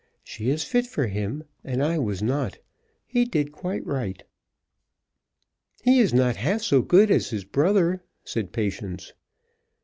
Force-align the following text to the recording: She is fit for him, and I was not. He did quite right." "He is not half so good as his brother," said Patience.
She 0.23 0.49
is 0.49 0.63
fit 0.63 0.87
for 0.87 1.05
him, 1.05 1.43
and 1.63 1.83
I 1.83 1.99
was 1.99 2.23
not. 2.23 2.57
He 3.05 3.23
did 3.23 3.51
quite 3.51 3.85
right." 3.85 4.23
"He 5.83 5.99
is 5.99 6.11
not 6.11 6.37
half 6.37 6.63
so 6.63 6.81
good 6.81 7.11
as 7.11 7.29
his 7.29 7.43
brother," 7.45 8.01
said 8.25 8.51
Patience. 8.51 9.13